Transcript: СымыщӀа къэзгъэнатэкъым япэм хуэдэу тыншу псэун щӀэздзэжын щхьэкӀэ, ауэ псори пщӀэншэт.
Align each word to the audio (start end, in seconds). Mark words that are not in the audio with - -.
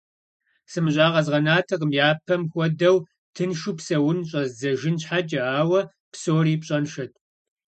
СымыщӀа 0.71 1.07
къэзгъэнатэкъым 1.13 1.91
япэм 2.09 2.41
хуэдэу 2.51 2.97
тыншу 3.35 3.71
псэун 3.77 4.19
щӀэздзэжын 4.29 4.95
щхьэкӀэ, 5.01 5.41
ауэ 5.59 5.81
псори 6.11 6.55
пщӀэншэт. 6.61 7.11